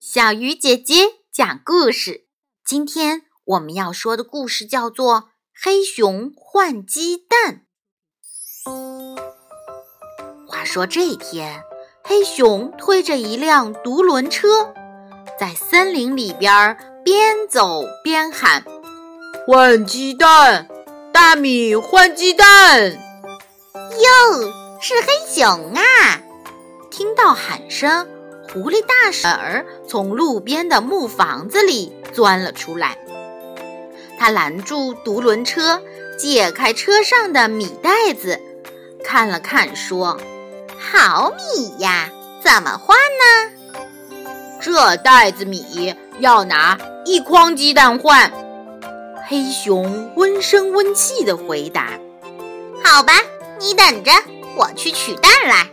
[0.00, 0.94] 小鱼姐姐
[1.30, 2.24] 讲故事。
[2.64, 5.14] 今天我们要说的故事叫做
[5.62, 7.66] 《黑熊换鸡蛋》。
[10.48, 11.62] 话说这一天，
[12.02, 14.72] 黑熊推着一辆独轮车，
[15.38, 18.64] 在森林里边边走边喊
[19.46, 20.66] ：“换鸡蛋，
[21.12, 22.90] 大米换鸡蛋！”
[23.76, 26.22] 哟，是黑熊啊！
[26.90, 28.08] 听到喊声。
[28.52, 32.98] 狐狸大婶儿从路边的木房子里钻了出来，
[34.18, 35.80] 他拦住独轮车，
[36.18, 38.40] 解开车上的米袋子，
[39.04, 40.20] 看了看，说
[40.76, 42.10] ：“好米呀，
[42.42, 44.18] 怎么换呢？”
[44.60, 48.32] 这袋子米要拿一筐鸡蛋换。
[49.28, 51.90] 黑熊温声温气地回答
[52.82, 53.12] ：“好吧，
[53.60, 54.10] 你等着，
[54.56, 55.68] 我去取蛋来。”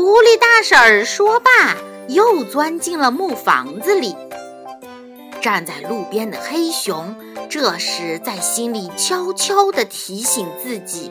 [0.00, 1.74] 狐狸大婶儿说罢，
[2.06, 4.14] 又钻进了木房子里。
[5.40, 7.16] 站在路边的黑熊
[7.50, 11.10] 这时在心里悄悄地提醒自己：“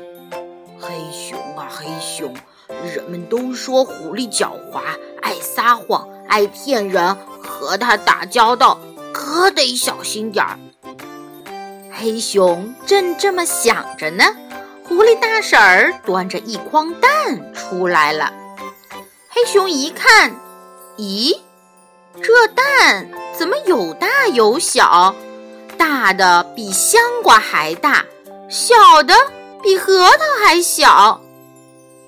[0.79, 2.33] 黑熊啊，黑熊，
[2.95, 4.79] 人们都说狐狸狡猾，
[5.21, 7.13] 爱撒谎，爱骗人，
[7.43, 8.79] 和它打交道
[9.13, 10.57] 可得小心点儿。”
[11.91, 14.23] 黑熊正这么想着呢，
[14.85, 18.31] 狐狸大婶儿端着一筐蛋出来了。
[19.39, 20.35] 黑熊一看，
[20.97, 21.39] 咦，
[22.23, 23.07] 这蛋
[23.37, 25.13] 怎么有大有小？
[25.77, 28.03] 大的比香瓜还大，
[28.49, 29.13] 小的
[29.61, 31.21] 比核桃还小。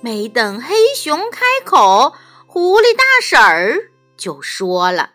[0.02, 2.16] 没等黑熊开口，
[2.48, 3.78] 狐狸大婶儿
[4.18, 5.12] 就说了：“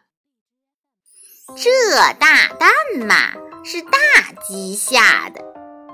[1.58, 2.70] 这大蛋
[3.08, 3.32] 嘛，
[3.64, 3.98] 是大
[4.46, 5.40] 鸡下的；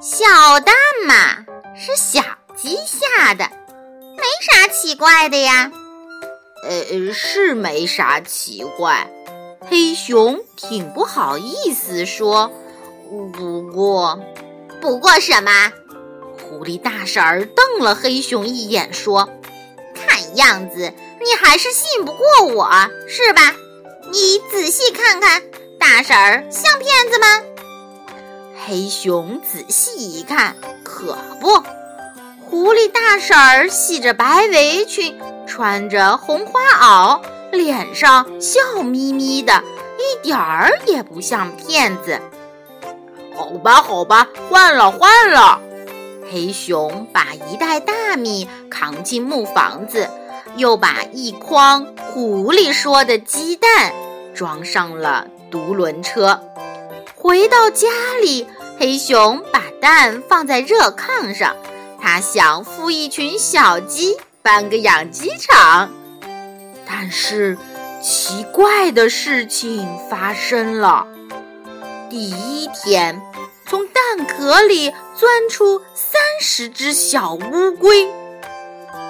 [0.02, 0.74] 小蛋
[1.06, 2.20] 嘛，是小
[2.54, 3.50] 鸡下的，
[4.18, 5.72] 没啥奇怪的呀。”
[6.62, 9.10] 呃，是没啥奇怪。
[9.68, 12.50] 黑熊挺不好意思说，
[13.32, 14.18] 不过，
[14.80, 15.72] 不过什么？
[16.42, 19.28] 狐狸大婶儿瞪了黑熊一眼，说
[19.94, 22.68] ：“看样子你还是信不过我
[23.06, 23.54] 是吧？
[24.10, 25.42] 你仔细看看，
[25.78, 27.42] 大婶儿像骗子吗？”
[28.66, 31.62] 黑熊仔细一看，可不，
[32.50, 35.16] 狐狸大婶儿系着白围裙。
[35.46, 37.20] 穿着红花袄，
[37.52, 39.62] 脸上笑眯眯的，
[39.98, 42.20] 一点儿也不像骗子。
[43.36, 45.60] 好吧，好吧，换了，换了。
[46.32, 50.08] 黑熊把一袋大米扛进木房子，
[50.56, 53.92] 又把一筐狐狸说的鸡蛋
[54.34, 56.40] 装上了独轮车。
[57.14, 57.88] 回到家
[58.20, 61.54] 里，黑熊把蛋放在热炕上，
[62.12, 64.16] 他想孵一群小鸡。
[64.42, 65.92] 办个养鸡场，
[66.84, 67.56] 但是
[68.02, 71.06] 奇怪的事情发生了。
[72.08, 73.22] 第一天，
[73.68, 78.10] 从蛋壳里钻出三十只小乌龟。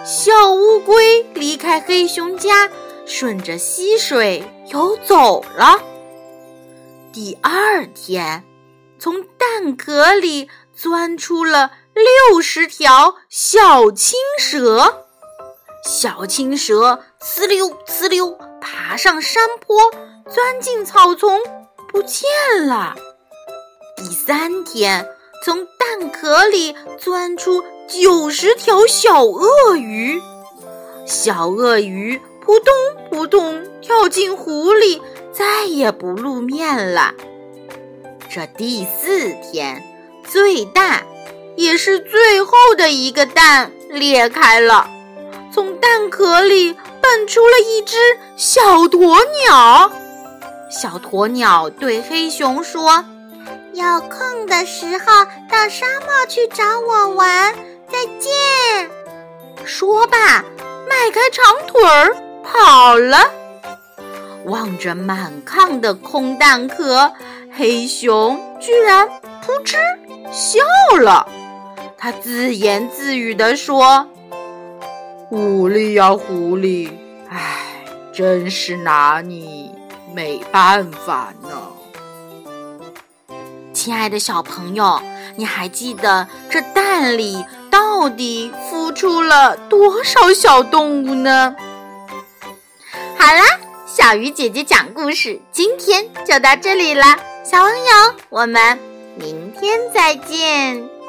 [0.04, 2.68] 小乌龟离开黑熊家，
[3.06, 5.80] 顺着溪水游走了。
[7.14, 8.44] 第二天，
[8.98, 11.70] 从蛋壳里钻出了
[12.28, 15.04] 六十条小青蛇。
[15.84, 19.90] 小青蛇呲溜呲溜爬上山坡，
[20.32, 21.40] 钻进草丛，
[21.88, 22.28] 不见
[22.66, 22.94] 了。
[23.96, 25.08] 第三天，
[25.44, 30.20] 从蛋壳里钻出九十条小鳄鱼，
[31.06, 32.74] 小鳄鱼扑通
[33.10, 37.14] 扑通跳进湖里，再也不露面了。
[38.28, 39.82] 这第四天，
[40.28, 41.02] 最大
[41.60, 44.88] 也是最后的一个蛋裂开了。
[45.52, 47.96] 从蛋壳里蹦出了一只
[48.34, 49.92] 小鸵鸟。
[50.70, 53.04] 小鸵鸟对黑熊说
[53.74, 57.54] ：“有空的时候到沙漠去找我玩，
[57.92, 58.90] 再见。”
[59.66, 60.16] 说罢，
[60.88, 63.18] 迈开长腿儿跑了。
[64.46, 67.12] 望着满炕的空蛋壳，
[67.54, 69.06] 黑熊居然
[69.44, 69.76] 扑哧
[70.32, 70.62] 笑
[70.98, 71.28] 了。
[72.02, 74.08] 他自言自语地说。
[75.28, 76.90] 狐狸呀，狐狸，
[77.28, 79.70] 唉，真是拿你
[80.14, 81.50] 没办法呢。
[83.74, 85.00] 亲爱的小朋友，
[85.36, 91.54] 你还记得这蛋里到底孵出了多少小动物呢？
[93.18, 93.42] 好啦，
[93.86, 97.04] 小鱼姐姐讲故事，今天就到这里了，
[97.44, 98.78] 小朋友，我们
[99.16, 100.99] 明天再见。